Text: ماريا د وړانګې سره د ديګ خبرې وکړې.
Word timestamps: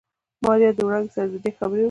ماريا 0.45 0.71
د 0.77 0.79
وړانګې 0.87 1.11
سره 1.15 1.27
د 1.33 1.35
ديګ 1.43 1.55
خبرې 1.59 1.71
وکړې. 1.75 1.79